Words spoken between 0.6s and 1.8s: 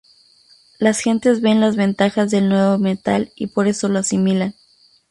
Las gentes ven las